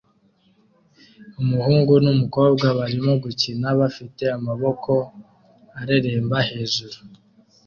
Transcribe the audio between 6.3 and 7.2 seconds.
hejuru